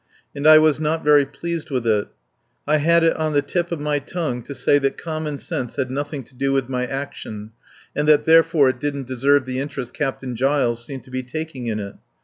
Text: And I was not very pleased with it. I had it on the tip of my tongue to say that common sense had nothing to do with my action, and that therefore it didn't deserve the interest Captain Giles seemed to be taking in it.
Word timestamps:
And 0.33 0.47
I 0.47 0.57
was 0.57 0.79
not 0.79 1.03
very 1.03 1.27
pleased 1.27 1.69
with 1.69 1.85
it. 1.85 2.07
I 2.65 2.77
had 2.77 3.03
it 3.03 3.15
on 3.17 3.33
the 3.33 3.43
tip 3.43 3.71
of 3.71 3.79
my 3.79 3.99
tongue 3.99 4.41
to 4.41 4.55
say 4.55 4.79
that 4.79 4.97
common 4.97 5.37
sense 5.37 5.75
had 5.75 5.91
nothing 5.91 6.23
to 6.23 6.33
do 6.33 6.51
with 6.51 6.67
my 6.67 6.87
action, 6.87 7.51
and 7.95 8.07
that 8.07 8.23
therefore 8.23 8.67
it 8.69 8.79
didn't 8.79 9.05
deserve 9.05 9.45
the 9.45 9.59
interest 9.59 9.93
Captain 9.93 10.35
Giles 10.35 10.83
seemed 10.83 11.03
to 11.03 11.11
be 11.11 11.21
taking 11.21 11.67
in 11.67 11.79
it. 11.79 11.97